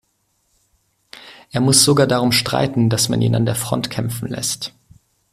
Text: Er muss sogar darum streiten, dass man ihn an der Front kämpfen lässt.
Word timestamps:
Er 1.51 1.61
muss 1.61 1.83
sogar 1.85 2.07
darum 2.07 2.31
streiten, 2.31 2.89
dass 2.89 3.07
man 3.07 3.21
ihn 3.21 3.35
an 3.35 3.45
der 3.45 3.53
Front 3.53 3.91
kämpfen 3.91 4.29
lässt. 4.29 4.73